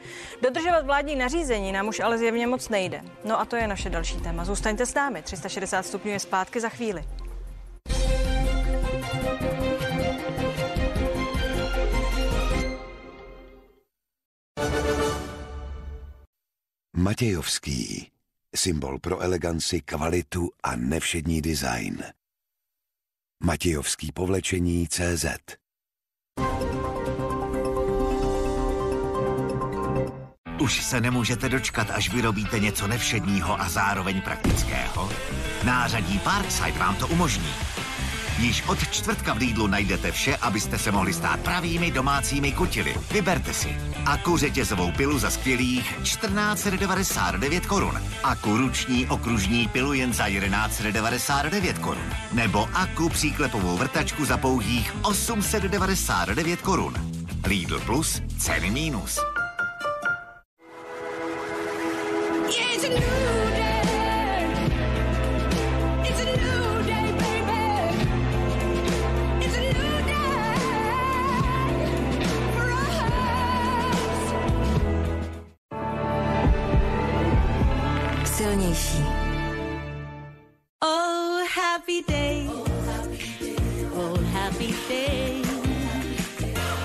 [0.41, 3.01] Dodržovat vládní nařízení nám už ale zjevně moc nejde.
[3.25, 4.45] No a to je naše další téma.
[4.45, 5.21] Zůstaňte s námi.
[5.21, 7.03] 360 stupňů je zpátky za chvíli.
[17.01, 18.11] Matějovský.
[18.55, 22.03] Symbol pro eleganci, kvalitu a nevšední design.
[23.43, 25.25] Matějovský povlečení CZ.
[30.61, 35.09] Už se nemůžete dočkat, až vyrobíte něco nevšedního a zároveň praktického?
[35.65, 37.53] Nářadí Parkside vám to umožní.
[38.41, 42.95] Již od čtvrtka v Lidlu najdete vše, abyste se mohli stát pravými domácími kutily.
[43.11, 43.77] Vyberte si.
[44.05, 48.01] Aku řetězovou pilu za skvělých 1499 korun.
[48.23, 52.13] Aku ruční okružní pilu jen za 1199 korun.
[52.31, 56.93] Nebo Aku příklepovou vrtačku za pouhých 899 korun.
[57.47, 59.19] Lidl Plus, ceny mínus.
[81.81, 82.47] Happy day.
[83.93, 85.41] Oh, happy day.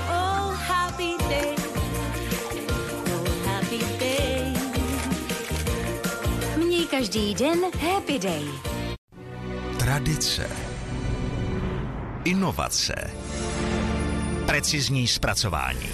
[0.08, 1.54] Oh, happy day.
[3.12, 4.52] Oh, happy day.
[6.56, 8.44] Měj každý den happy day.
[9.78, 10.50] Tradice.
[12.24, 13.10] Inovace.
[14.46, 15.88] Precizní zpracování.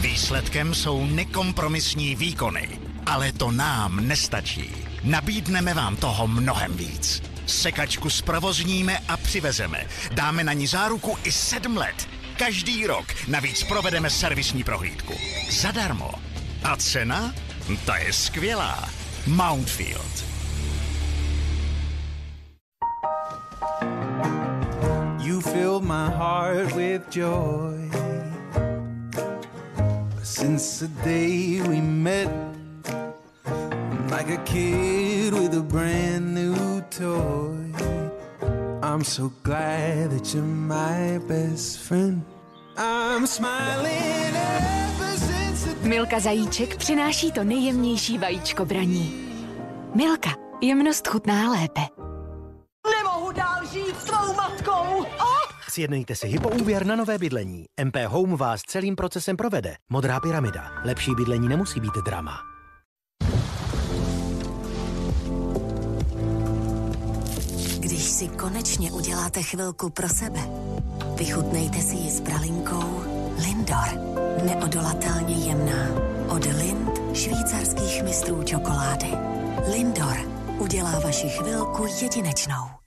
[0.00, 2.80] Výsledkem jsou nekompromisní výkony.
[3.06, 4.87] Ale to nám nestačí.
[5.04, 7.22] Nabídneme vám toho mnohem víc.
[7.46, 9.86] Sekačku zprovozníme a přivezeme.
[10.12, 12.08] Dáme na ní záruku i sedm let.
[12.36, 15.14] Každý rok navíc provedeme servisní prohlídku.
[15.50, 16.10] Zadarmo.
[16.64, 17.34] A cena?
[17.86, 18.90] Ta je skvělá.
[19.26, 20.24] Mountfield.
[25.20, 27.90] You fill my heart with joy.
[30.22, 32.47] Since the day we met,
[34.28, 37.72] like a kid with a brand new toy.
[38.82, 42.22] I'm so glad that you're my best friend.
[42.76, 49.28] I'm smiling ever since the Milka Zajíček přináší to nejjemnější vajíčko braní.
[49.94, 50.30] Milka.
[50.60, 51.80] Jemnost chutná lépe.
[52.96, 55.04] Nemohu dál žít s tvou matkou!
[55.20, 55.38] Oh!
[55.68, 57.64] Sjednejte si hypoúvěr na nové bydlení.
[57.84, 59.76] MP Home vás celým procesem provede.
[59.90, 60.70] Modrá pyramida.
[60.84, 62.57] Lepší bydlení nemusí být drama.
[67.98, 70.40] Když si konečně uděláte chvilku pro sebe,
[71.16, 73.02] vychutnejte si ji s pralinkou
[73.38, 73.88] Lindor.
[74.44, 75.88] Neodolatelně jemná.
[76.28, 79.08] Od Lind, švýcarských mistrů čokolády.
[79.72, 80.16] Lindor
[80.58, 82.77] udělá vaši chvilku jedinečnou.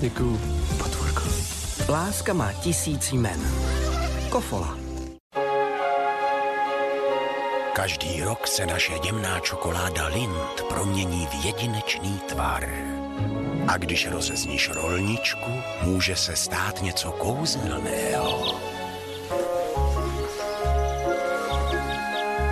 [0.00, 0.40] Děkuju.
[0.78, 1.22] Potvorko.
[1.88, 3.40] Láska má tisíc jmen.
[4.30, 4.78] Kofola.
[7.72, 12.68] Každý rok se naše jemná čokoláda Lind promění v jedinečný tvar.
[13.68, 15.50] A když rozezníš rolničku,
[15.82, 18.60] může se stát něco kouzelného.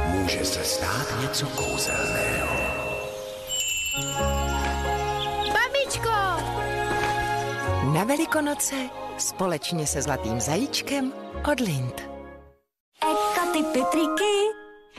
[0.06, 2.57] Může se stát něco kouzelného.
[7.98, 8.74] Na Velikonoce
[9.18, 11.12] společně se Zlatým zajíčkem
[11.52, 12.00] od Lind.
[13.02, 14.34] Eko ty Petriky.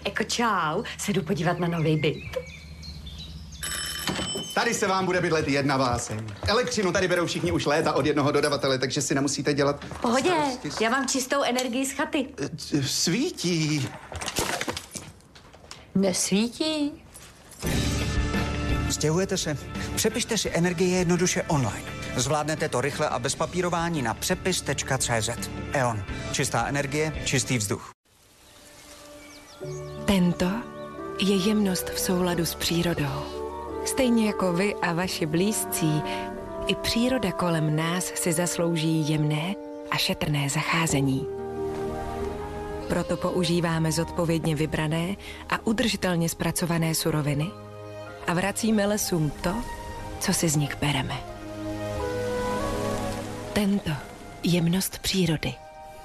[0.06, 2.38] Eko čau, se jdu podívat na nový byt.
[4.54, 6.28] Tady se vám bude bydlet jedna váseň.
[6.48, 9.84] Elektřinu tady berou všichni už léta od jednoho dodavatele, takže si nemusíte dělat...
[9.84, 10.34] V pohodě,
[10.82, 12.26] já mám čistou energii z chaty.
[12.82, 13.90] Svítí.
[15.96, 17.04] Nesvítí.
[18.90, 19.58] Stěhujete se?
[19.96, 21.99] Přepište si energie jednoduše online.
[22.16, 25.30] Zvládnete to rychle a bez papírování na přepis.cz.
[25.74, 26.04] E.ON.
[26.32, 27.92] Čistá energie, čistý vzduch.
[30.06, 30.52] Tento
[31.20, 33.24] je jemnost v souladu s přírodou.
[33.86, 36.02] Stejně jako vy a vaši blízcí,
[36.68, 39.56] i příroda kolem nás si zaslouží jemné
[39.92, 41.28] a šetrné zacházení.
[42.88, 45.16] Proto používáme zodpovědně vybrané
[45.50, 47.52] a udržitelně zpracované suroviny
[48.28, 49.56] a vracíme lesům to,
[50.20, 51.39] co si z nich bereme.
[53.54, 53.92] Tento
[54.44, 55.54] jemnost přírody.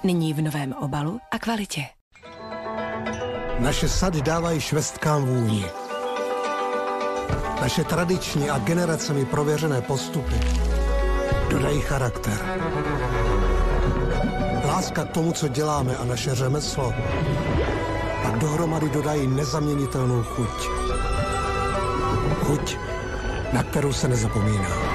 [0.04, 1.83] Nyní v novém obalu a kvalitě.
[3.59, 5.64] Naše sady dávají švestkám vůni.
[7.61, 10.40] Naše tradiční a generacemi prověřené postupy
[11.50, 12.61] dodají charakter.
[14.66, 16.94] Láska k tomu, co děláme a naše řemeslo
[18.24, 20.68] pak dohromady dodají nezaměnitelnou chuť.
[22.44, 22.76] Chuť,
[23.52, 24.93] na kterou se nezapomíná.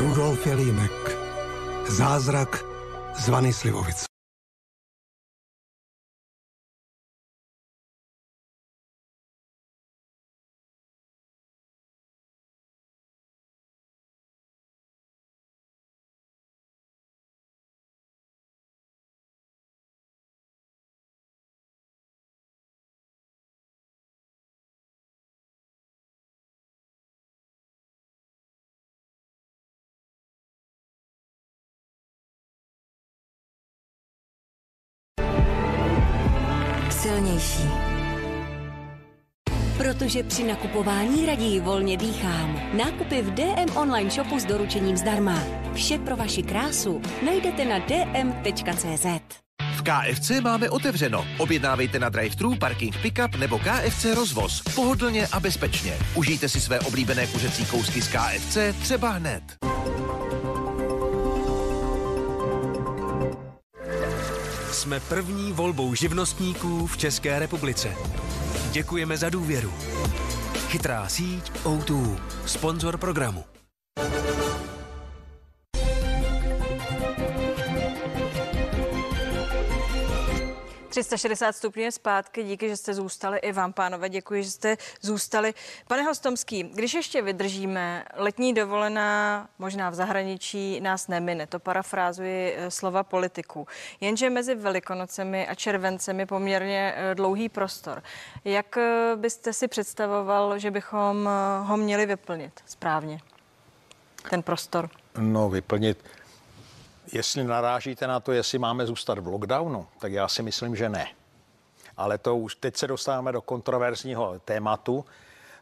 [0.00, 1.18] Rudolf Jelínek.
[1.88, 2.64] Zázrak
[3.16, 4.09] zvaný Slivovic.
[37.20, 37.68] Silnější.
[39.76, 42.60] Protože při nakupování raději volně dýchám.
[42.78, 45.42] Nákupy v DM online shopu s doručením zdarma.
[45.74, 49.06] Vše pro vaši krásu najdete na dm.cz.
[49.76, 51.26] V KFC máme otevřeno.
[51.38, 54.62] Objednávejte na drive-thru, parking pickup nebo KFC rozvoz.
[54.74, 55.92] Pohodlně a bezpečně.
[56.14, 59.42] Užijte si své oblíbené kuřecí kousky z KFC třeba hned.
[64.80, 67.94] Jsme první volbou živnostníků v České republice.
[68.72, 69.72] Děkujeme za důvěru.
[70.68, 73.44] Chytrá síť O2, sponzor programu.
[80.90, 83.38] 360 stupňů zpátky, díky, že jste zůstali.
[83.38, 85.54] I vám, pánové, děkuji, že jste zůstali.
[85.88, 92.70] Pane Hostomský, když ještě vydržíme, letní dovolená možná v zahraničí nás nemine, to parafrázuji eh,
[92.70, 93.66] slova politiků.
[94.00, 98.02] Jenže mezi Velikonocemi a červencemi poměrně eh, dlouhý prostor.
[98.44, 101.28] Jak eh, byste si představoval, že bychom
[101.62, 103.20] ho měli vyplnit správně?
[104.30, 104.90] Ten prostor.
[105.18, 106.04] No, vyplnit.
[107.12, 111.06] Jestli narážíte na to, jestli máme zůstat v lockdownu, tak já si myslím, že ne.
[111.96, 115.04] Ale to už teď se dostáváme do kontroverzního tématu.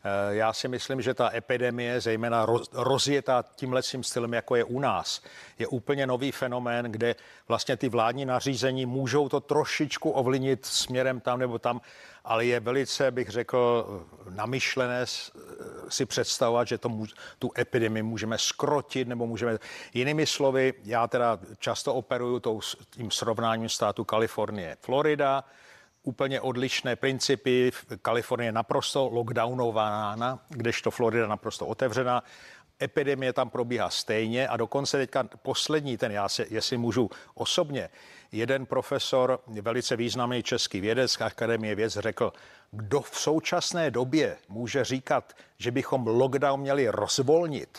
[0.09, 4.81] Eh, Já si myslím, že ta epidemie, zejména roz, rozjetá tímhle stylem, jako je u
[4.81, 5.23] nás,
[5.59, 7.17] je úplně nový fenomén, kde
[7.49, 11.81] vlastně ty vládní nařízení můžou to trošičku ovlivnit směrem tam nebo tam,
[12.25, 13.87] ale je velice, bych řekl,
[14.31, 15.33] namyšlené s-
[15.89, 16.91] si představovat, že to
[17.39, 19.59] tu epidemii můžeme skrotit nebo můžeme...
[19.95, 25.45] Jinými slovy, já teda často operuju tou, tím srovnáním státu Kalifornie, Florida,
[26.09, 27.71] úplně odlišné principy.
[28.03, 32.23] Kalifornie naprosto lockdownována, kdežto Florida naprosto otevřená.
[32.83, 37.91] Epidemie tam probíhá stejně a dokonce teďka poslední ten, já se, jestli můžu osobně,
[38.33, 42.33] jeden profesor, velice významný český vědec Akademie věc řekl,
[42.71, 47.79] kdo v současné době může říkat, že bychom lockdown měli rozvolnit,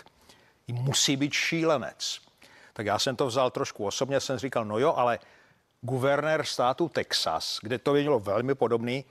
[0.67, 2.19] musí být šílenec.
[2.73, 5.19] Tak já jsem to vzal trošku osobně, jsem říkal, no jo, ale
[5.81, 9.05] guvernér státu Texas, kde to bylo velmi podobný,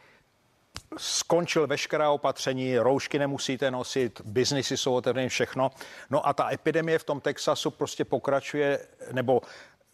[0.96, 5.70] skončil veškerá opatření, roušky nemusíte nosit, biznisy jsou otevřené, všechno.
[6.11, 9.40] No a ta epidemie v tom Texasu prostě pokračuje, nebo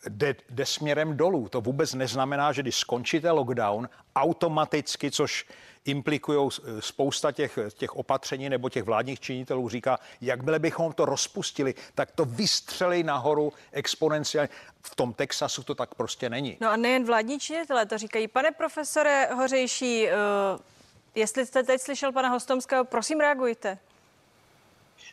[0.09, 1.49] jde, jde směrem dolů.
[1.49, 5.47] To vůbec neznamená, že když skončíte lockdown, automaticky, což
[5.85, 12.11] implikují spousta těch, těch opatření nebo těch vládních činitelů, říká, jakmile bychom to rozpustili, tak
[12.11, 14.49] to vystřelí nahoru exponenciálně.
[14.83, 16.57] V tom Texasu to tak prostě není.
[16.61, 18.29] No a nejen vládní činitelé to říkají.
[18.29, 20.11] Pane profesore Hořejší, uh,
[21.15, 23.79] jestli jste teď slyšel pana Hostomského, prosím reagujte.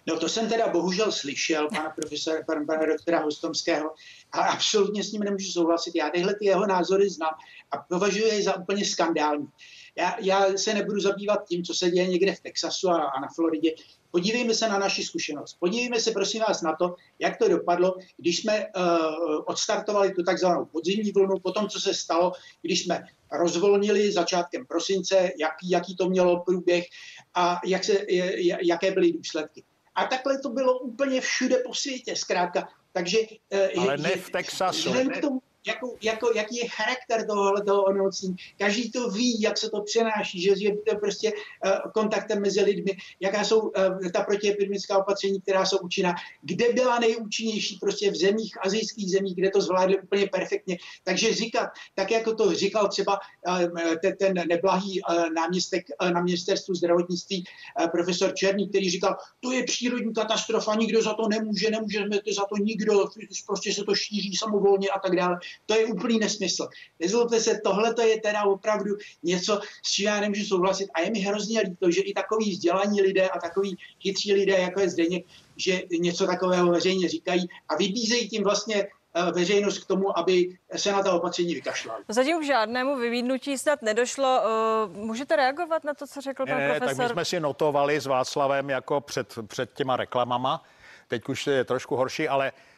[0.07, 3.91] No to jsem teda bohužel slyšel, pana profesora, pana, pana doktora Hostomského,
[4.31, 5.95] a absolutně s ním nemůžu souhlasit.
[5.95, 7.33] Já tyhle ty jeho názory znám
[7.71, 9.47] a považuji je za úplně skandální.
[9.95, 13.27] Já, já se nebudu zabývat tím, co se děje někde v Texasu a, a na
[13.35, 13.71] Floridě.
[14.11, 15.57] Podívejme se na naši zkušenost.
[15.59, 20.65] Podívejme se prosím vás na to, jak to dopadlo, když jsme uh, odstartovali tu takzvanou
[20.65, 26.09] podzimní vlnu, po tom, co se stalo, když jsme rozvolnili začátkem prosince, jaký, jaký to
[26.09, 26.85] mělo průběh
[27.33, 29.63] a jak se, je, jaké byly důsledky.
[29.95, 32.67] A takhle to bylo úplně všude po světě, zkrátka.
[32.93, 33.17] Takže,
[33.51, 34.89] eh, Ale ne v Texasu.
[34.89, 38.35] Vzhledem k tomu, jako, jako, jaký je charakter tohohle toho onemocnění.
[38.57, 42.91] Každý to ví, jak se to přenáší, že je to prostě uh, kontaktem mezi lidmi,
[43.19, 43.71] jaká jsou uh,
[44.13, 49.49] ta protiepidemická opatření, která jsou účinná, kde byla nejúčinnější prostě v zemích, azijských zemích, kde
[49.49, 50.77] to zvládli úplně perfektně.
[51.03, 56.21] Takže říkat, tak jako to říkal třeba uh, ten, ten neblahý uh, náměstek uh, na
[56.21, 57.43] ministerstvu zdravotnictví,
[57.79, 62.33] uh, profesor Černý, který říkal, to je přírodní katastrofa, nikdo za to nemůže, nemůžeme to
[62.33, 63.05] za to nikdo,
[63.47, 65.37] prostě se to šíří samovolně a tak dále.
[65.65, 66.67] To je úplný nesmysl.
[66.99, 70.89] Nezlobte se, tohle to je teda opravdu něco, s čím já nemůžu souhlasit.
[70.93, 74.79] A je mi hrozně líto, že i takový vzdělaní lidé a takový chytří lidé, jako
[74.79, 75.25] je Zdeněk,
[75.57, 80.91] že něco takového veřejně říkají a vybízejí tím vlastně eh, veřejnost k tomu, aby se
[80.91, 82.03] na ta opatření vykašlali.
[82.07, 84.41] Zatím k žádnému vyvídnutí snad nedošlo.
[84.87, 87.05] Uh, můžete reagovat na to, co řekl pan Ne, ne, tak profesor?
[87.05, 90.63] my jsme si notovali s Václavem jako před, před těma reklamama.
[91.07, 92.70] Teď už je trošku horší, ale eh,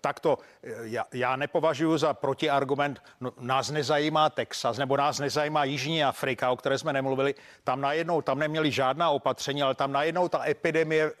[0.00, 6.04] takto, eh, já, já nepovažuji za protiargument, no, nás nezajímá Texas, nebo nás nezajímá Jižní
[6.04, 7.34] Afrika, o které jsme nemluvili.
[7.64, 11.12] Tam najednou, tam neměli žádná opatření, ale tam najednou ta epidemie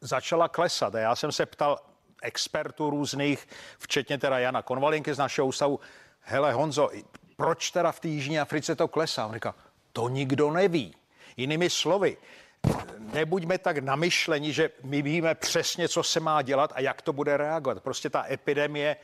[0.00, 0.94] začala klesat.
[0.94, 1.78] A já jsem se ptal
[2.22, 5.80] expertů různých, včetně teda Jana Konvalinky z našeho ústavu,
[6.20, 6.90] hele Honzo,
[7.36, 9.26] proč teda v té Jižní Africe to klesá?
[9.26, 9.54] On říká,
[9.92, 10.94] to nikdo neví.
[11.36, 12.16] Jinými slovy,
[13.12, 17.36] nebuďme tak namyšleni, že my víme přesně, co se má dělat a jak to bude
[17.36, 17.82] reagovat.
[17.82, 18.96] Prostě ta epidemie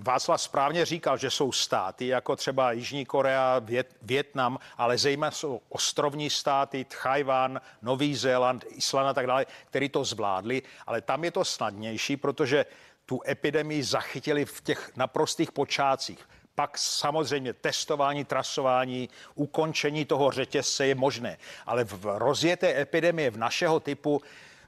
[0.00, 5.60] Václav správně říkal, že jsou státy jako třeba Jižní Korea, Vět, Větnam, ale zejména jsou
[5.68, 11.30] ostrovní státy, Tchajvan, Nový Zéland, Island a tak dále, který to zvládli, ale tam je
[11.30, 12.66] to snadnější, protože
[13.06, 16.28] tu epidemii zachytili v těch naprostých počátcích.
[16.54, 21.38] Pak samozřejmě testování, trasování, ukončení toho řetězce je možné.
[21.66, 24.22] Ale v rozjeté epidemie v našeho typu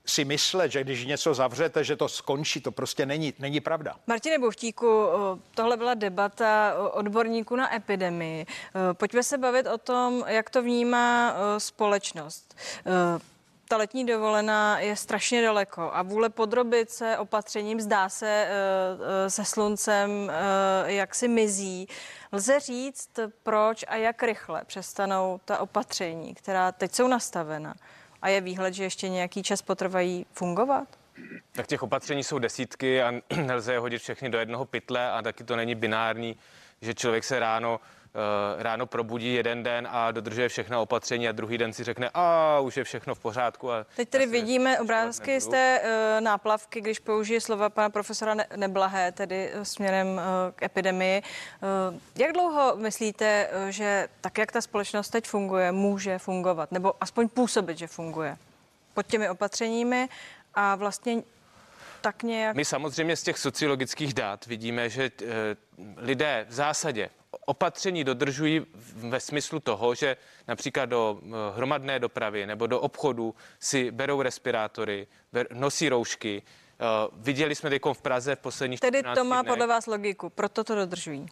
[0.07, 3.97] si myslet, že když něco zavřete, že to skončí, to prostě není, není pravda.
[4.07, 5.07] Martine Buchtíku,
[5.55, 8.47] tohle byla debata odborníků na epidemii.
[8.93, 12.57] Pojďme se bavit o tom, jak to vnímá společnost
[13.69, 18.49] ta letní dovolená je strašně daleko a vůle podrobit se opatřením zdá se
[19.29, 20.33] se sluncem,
[20.85, 21.89] jak si mizí.
[22.33, 23.11] Lze říct,
[23.43, 27.75] proč a jak rychle přestanou ta opatření, která teď jsou nastavena
[28.23, 30.89] a je výhled, že ještě nějaký čas potrvají fungovat?
[31.53, 33.13] Tak těch opatření jsou desítky a
[33.43, 36.37] nelze je hodit všechny do jednoho pytle a taky to není binární,
[36.81, 38.04] že člověk se ráno Eh,
[38.59, 42.77] ráno probudí jeden den a dodržuje všechna opatření a druhý den si řekne, a už
[42.77, 43.73] je všechno v pořádku.
[43.73, 48.47] A Teď tedy vidíme obrázky z té uh, náplavky, když použije slova pana profesora ne-
[48.57, 50.21] Neblahé, tedy směrem uh,
[50.55, 51.23] k epidemii.
[51.93, 57.29] Uh, jak dlouho myslíte, že tak, jak ta společnost teď funguje, může fungovat, nebo aspoň
[57.29, 58.37] působit, že funguje?
[58.95, 60.09] Pod těmi opatřeními
[60.55, 61.23] a vlastně
[62.01, 62.57] tak nějak...
[62.57, 65.11] My samozřejmě z těch sociologických dát vidíme, že
[65.97, 67.11] lidé v zásadě
[67.41, 70.17] opatření dodržují ve smyslu toho, že
[70.49, 75.07] například do eh, hromadné dopravy nebo do obchodu si berou respirátory,
[75.53, 76.43] nosí roušky.
[76.43, 79.53] Eh, viděli jsme teď v Praze v posledních Tedy to má dnech.
[79.53, 81.27] podle vás logiku, proto to dodržují.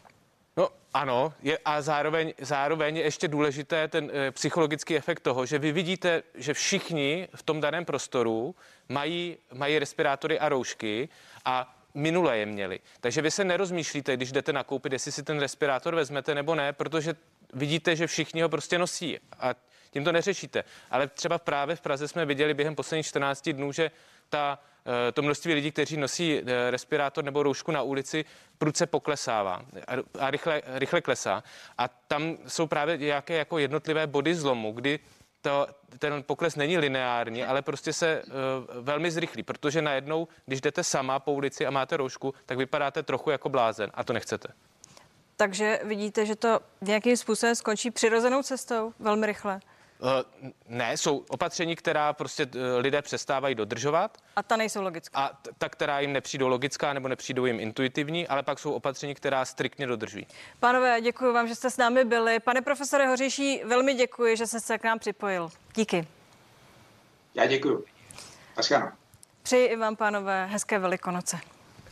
[0.56, 5.58] No ano, je, a zároveň, zároveň je ještě důležité ten e, psychologický efekt toho, že
[5.58, 8.54] vy vidíte, že všichni v tom daném prostoru
[8.88, 11.08] mají, mají respirátory a roušky
[11.44, 12.80] a minule je měli.
[13.00, 17.14] Takže vy se nerozmýšlíte, když jdete nakoupit, jestli si ten respirátor vezmete nebo ne, protože
[17.52, 19.54] vidíte, že všichni ho prostě nosí a
[19.90, 20.64] tím to neřešíte.
[20.90, 23.90] Ale třeba právě v Praze jsme viděli během posledních 14 dnů, že
[24.28, 24.58] ta,
[25.08, 28.24] eh, to množství lidí, kteří nosí eh, respirátor nebo roušku na ulici,
[28.58, 29.62] prudce poklesává
[30.18, 31.42] a rychle, rychle klesá.
[31.78, 34.98] A tam jsou právě nějaké jako jednotlivé body zlomu, kdy
[35.42, 35.66] to,
[35.98, 38.32] ten pokles není lineární, ale prostě se uh,
[38.84, 43.30] velmi zrychlí, protože najednou, když jdete sama po ulici a máte roušku, tak vypadáte trochu
[43.30, 44.48] jako blázen a to nechcete.
[45.36, 49.60] Takže vidíte, že to nějakým způsobem skončí přirozenou cestou velmi rychle.
[50.02, 50.08] Uh,
[50.68, 54.18] ne, jsou opatření, která prostě uh, lidé přestávají dodržovat.
[54.36, 55.20] A ta nejsou logická.
[55.20, 59.44] A ta, která jim nepřijdou logická nebo nepřijdou jim intuitivní, ale pak jsou opatření, která
[59.44, 60.26] striktně dodržují.
[60.60, 62.40] Pánové, děkuji vám, že jste s námi byli.
[62.40, 65.50] Pane profesore Hořejší, velmi děkuji, že jste se k nám připojil.
[65.74, 66.06] Díky.
[67.34, 67.84] Já děkuji.
[68.54, 68.92] Paskano.
[69.42, 71.38] Přeji i vám, pánové, hezké velikonoce.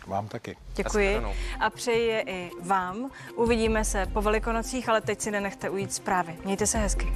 [0.06, 0.56] Vám taky.
[0.74, 1.22] Děkuji
[1.60, 3.10] a přeji je i vám.
[3.34, 6.38] Uvidíme se po velikonocích, ale teď si nenechte ujít zprávy.
[6.44, 7.12] Mějte se hezky.